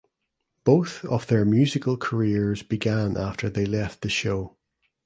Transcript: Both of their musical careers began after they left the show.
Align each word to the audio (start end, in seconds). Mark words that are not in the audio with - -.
Both 0.63 1.05
of 1.05 1.27
their 1.27 1.45
musical 1.45 1.95
careers 1.95 2.63
began 2.63 3.17
after 3.17 3.51
they 3.51 3.67
left 3.67 4.01
the 4.01 4.09
show. 4.09 4.57